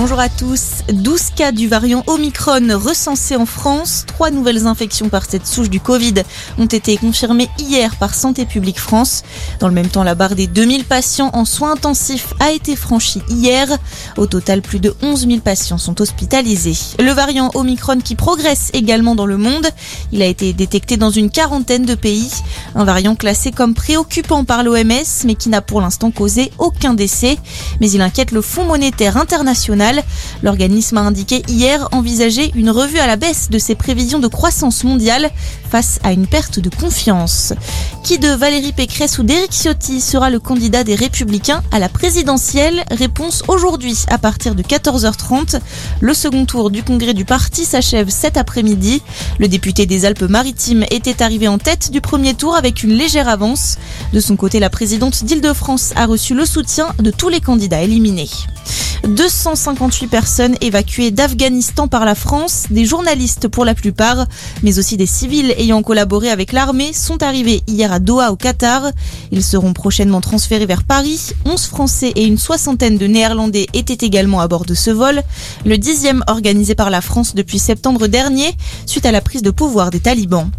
Bonjour 0.00 0.20
à 0.20 0.28
tous. 0.28 0.84
12 0.92 1.30
cas 1.34 1.50
du 1.50 1.66
variant 1.66 2.04
Omicron 2.06 2.68
recensés 2.78 3.34
en 3.34 3.46
France. 3.46 4.04
Trois 4.06 4.30
nouvelles 4.30 4.68
infections 4.68 5.08
par 5.08 5.24
cette 5.28 5.44
souche 5.44 5.70
du 5.70 5.80
Covid 5.80 6.14
ont 6.56 6.66
été 6.66 6.96
confirmées 6.96 7.48
hier 7.58 7.96
par 7.96 8.14
Santé 8.14 8.46
publique 8.46 8.78
France. 8.78 9.24
Dans 9.58 9.66
le 9.66 9.74
même 9.74 9.88
temps, 9.88 10.04
la 10.04 10.14
barre 10.14 10.36
des 10.36 10.46
2000 10.46 10.84
patients 10.84 11.30
en 11.32 11.44
soins 11.44 11.72
intensifs 11.72 12.32
a 12.38 12.52
été 12.52 12.76
franchie 12.76 13.22
hier. 13.28 13.66
Au 14.16 14.26
total, 14.26 14.62
plus 14.62 14.78
de 14.78 14.94
11 15.02 15.26
000 15.26 15.40
patients 15.40 15.78
sont 15.78 16.00
hospitalisés. 16.00 16.78
Le 17.00 17.10
variant 17.10 17.50
Omicron 17.54 17.98
qui 17.98 18.14
progresse 18.14 18.70
également 18.74 19.16
dans 19.16 19.26
le 19.26 19.36
monde. 19.36 19.66
Il 20.12 20.22
a 20.22 20.26
été 20.26 20.52
détecté 20.52 20.96
dans 20.96 21.10
une 21.10 21.28
quarantaine 21.28 21.84
de 21.84 21.96
pays. 21.96 22.30
Un 22.76 22.84
variant 22.84 23.16
classé 23.16 23.50
comme 23.50 23.74
préoccupant 23.74 24.44
par 24.44 24.62
l'OMS, 24.62 25.24
mais 25.24 25.34
qui 25.34 25.48
n'a 25.48 25.60
pour 25.60 25.80
l'instant 25.80 26.12
causé 26.12 26.52
aucun 26.58 26.94
décès. 26.94 27.36
Mais 27.80 27.90
il 27.90 28.00
inquiète 28.00 28.30
le 28.30 28.42
Fonds 28.42 28.64
monétaire 28.64 29.16
international. 29.16 29.87
L'organisme 30.42 30.98
a 30.98 31.02
indiqué 31.02 31.42
hier 31.48 31.88
envisager 31.92 32.50
une 32.54 32.70
revue 32.70 32.98
à 32.98 33.06
la 33.06 33.16
baisse 33.16 33.50
de 33.50 33.58
ses 33.58 33.74
prévisions 33.74 34.18
de 34.18 34.28
croissance 34.28 34.84
mondiale 34.84 35.30
face 35.70 35.98
à 36.02 36.12
une 36.12 36.26
perte 36.26 36.60
de 36.60 36.70
confiance. 36.70 37.52
Qui 38.04 38.18
de 38.18 38.28
Valérie 38.28 38.72
Pécresse 38.72 39.18
ou 39.18 39.22
d'Éric 39.22 39.52
Ciotti 39.52 40.00
sera 40.00 40.30
le 40.30 40.40
candidat 40.40 40.84
des 40.84 40.94
Républicains 40.94 41.62
à 41.72 41.78
la 41.78 41.88
présidentielle? 41.88 42.84
Réponse 42.90 43.42
aujourd'hui 43.48 43.96
à 44.08 44.18
partir 44.18 44.54
de 44.54 44.62
14h30. 44.62 45.60
Le 46.00 46.14
second 46.14 46.46
tour 46.46 46.70
du 46.70 46.82
congrès 46.82 47.14
du 47.14 47.24
parti 47.24 47.64
s'achève 47.64 48.08
cet 48.08 48.36
après-midi. 48.36 49.02
Le 49.38 49.48
député 49.48 49.86
des 49.86 50.04
Alpes-Maritimes 50.04 50.84
était 50.90 51.22
arrivé 51.22 51.48
en 51.48 51.58
tête 51.58 51.90
du 51.90 52.00
premier 52.00 52.34
tour 52.34 52.56
avec 52.56 52.82
une 52.82 52.92
légère 52.92 53.28
avance. 53.28 53.76
De 54.12 54.20
son 54.20 54.36
côté, 54.36 54.60
la 54.60 54.70
présidente 54.70 55.24
d'Île-de-France 55.24 55.92
a 55.96 56.06
reçu 56.06 56.34
le 56.34 56.46
soutien 56.46 56.88
de 56.98 57.10
tous 57.10 57.28
les 57.28 57.40
candidats 57.40 57.82
éliminés. 57.82 58.30
258 59.08 60.06
personnes 60.06 60.54
évacuées 60.60 61.10
d'Afghanistan 61.10 61.88
par 61.88 62.04
la 62.04 62.14
France, 62.14 62.66
des 62.70 62.84
journalistes 62.84 63.48
pour 63.48 63.64
la 63.64 63.74
plupart, 63.74 64.26
mais 64.62 64.78
aussi 64.78 64.96
des 64.96 65.06
civils 65.06 65.54
ayant 65.58 65.82
collaboré 65.82 66.30
avec 66.30 66.52
l'armée 66.52 66.92
sont 66.92 67.22
arrivés 67.22 67.62
hier 67.66 67.92
à 67.92 67.98
Doha 67.98 68.30
au 68.32 68.36
Qatar. 68.36 68.90
Ils 69.32 69.42
seront 69.42 69.72
prochainement 69.72 70.20
transférés 70.20 70.66
vers 70.66 70.84
Paris. 70.84 71.32
11 71.46 71.66
Français 71.66 72.12
et 72.14 72.24
une 72.24 72.38
soixantaine 72.38 72.98
de 72.98 73.06
Néerlandais 73.06 73.66
étaient 73.72 74.06
également 74.06 74.40
à 74.40 74.48
bord 74.48 74.64
de 74.64 74.74
ce 74.74 74.90
vol, 74.90 75.22
le 75.64 75.78
dixième 75.78 76.22
organisé 76.26 76.74
par 76.74 76.90
la 76.90 77.00
France 77.00 77.34
depuis 77.34 77.58
septembre 77.58 78.06
dernier, 78.06 78.54
suite 78.86 79.06
à 79.06 79.12
la 79.12 79.20
prise 79.20 79.42
de 79.42 79.50
pouvoir 79.50 79.90
des 79.90 80.00
talibans. 80.00 80.50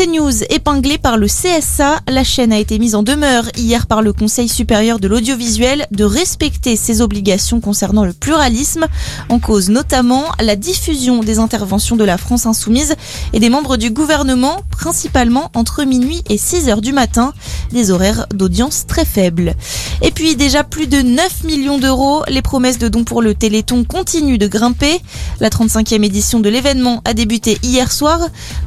CNews 0.00 0.44
épinglé 0.48 0.96
par 0.96 1.18
le 1.18 1.26
CSA, 1.26 2.00
la 2.08 2.24
chaîne 2.24 2.54
a 2.54 2.58
été 2.58 2.78
mise 2.78 2.94
en 2.94 3.02
demeure 3.02 3.44
hier 3.54 3.86
par 3.86 4.00
le 4.00 4.14
Conseil 4.14 4.48
supérieur 4.48 4.98
de 4.98 5.08
l'audiovisuel 5.08 5.86
de 5.90 6.04
respecter 6.04 6.76
ses 6.76 7.02
obligations 7.02 7.60
concernant 7.60 8.06
le 8.06 8.14
pluralisme, 8.14 8.86
en 9.28 9.38
cause 9.38 9.68
notamment 9.68 10.24
la 10.40 10.56
diffusion 10.56 11.20
des 11.20 11.38
interventions 11.38 11.96
de 11.96 12.04
la 12.04 12.16
France 12.16 12.46
insoumise 12.46 12.94
et 13.34 13.40
des 13.40 13.50
membres 13.50 13.76
du 13.76 13.90
gouvernement, 13.90 14.62
principalement 14.70 15.50
entre 15.54 15.84
minuit 15.84 16.22
et 16.30 16.38
6 16.38 16.70
heures 16.70 16.80
du 16.80 16.94
matin, 16.94 17.34
des 17.70 17.90
horaires 17.90 18.24
d'audience 18.32 18.86
très 18.86 19.04
faibles. 19.04 19.54
Et 20.00 20.12
puis 20.12 20.34
déjà 20.34 20.64
plus 20.64 20.86
de 20.86 21.02
9 21.02 21.44
millions 21.44 21.78
d'euros, 21.78 22.22
les 22.26 22.40
promesses 22.40 22.78
de 22.78 22.88
dons 22.88 23.04
pour 23.04 23.20
le 23.20 23.34
Téléthon 23.34 23.84
continuent 23.84 24.38
de 24.38 24.46
grimper. 24.46 24.98
La 25.40 25.50
35e 25.50 26.02
édition 26.04 26.40
de 26.40 26.48
l'événement 26.48 27.02
a 27.04 27.12
débuté 27.12 27.58
hier 27.62 27.92
soir. 27.92 28.18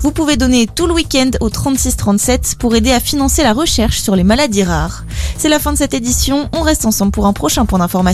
Vous 0.01 0.11
pouvez 0.11 0.37
donner 0.37 0.67
tout 0.67 0.85
le 0.85 0.93
au 1.39 1.49
3637 1.49 2.55
pour 2.59 2.75
aider 2.75 2.91
à 2.91 2.99
financer 2.99 3.43
la 3.43 3.53
recherche 3.53 4.01
sur 4.01 4.15
les 4.15 4.23
maladies 4.23 4.63
rares. 4.63 5.05
C'est 5.37 5.49
la 5.49 5.59
fin 5.59 5.71
de 5.71 5.77
cette 5.77 5.93
édition. 5.93 6.49
On 6.53 6.61
reste 6.61 6.85
ensemble 6.85 7.11
pour 7.11 7.25
un 7.25 7.33
prochain 7.33 7.65
point 7.65 7.79
d'information. 7.79 8.03